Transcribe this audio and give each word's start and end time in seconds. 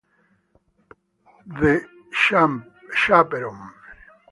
The 1.59 1.85
Chaperon 2.91 3.69